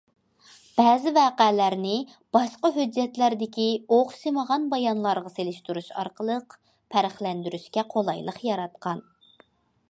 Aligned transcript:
بەزى 0.79 1.11
ۋەقەلەرنى 1.17 1.91
باشقا 2.37 2.71
ھۆججەتلەردىكى 2.77 3.67
ئوخشىمىغان 3.97 4.65
بايانلارغا 4.73 5.33
سېلىشتۇرۇش 5.35 5.93
ئارقىلىق، 5.99 6.57
پەرقلەندۈرۈشكە 6.97 7.85
قولايلىق 7.95 8.43
ياراتقان. 8.51 9.07